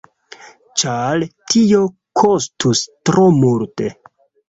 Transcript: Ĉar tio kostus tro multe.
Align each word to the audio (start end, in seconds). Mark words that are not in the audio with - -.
Ĉar 0.83 1.27
tio 1.53 1.83
kostus 2.25 2.85
tro 3.11 3.31
multe. 3.41 3.97